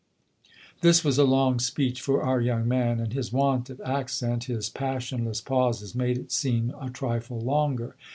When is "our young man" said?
2.23-2.99